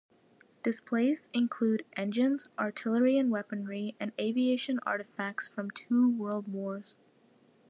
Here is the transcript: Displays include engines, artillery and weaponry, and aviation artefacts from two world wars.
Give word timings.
Displays 0.63 1.29
include 1.31 1.85
engines, 1.95 2.49
artillery 2.57 3.19
and 3.19 3.29
weaponry, 3.29 3.95
and 3.99 4.13
aviation 4.19 4.79
artefacts 4.79 5.47
from 5.47 5.69
two 5.69 6.09
world 6.09 6.47
wars. 6.47 6.97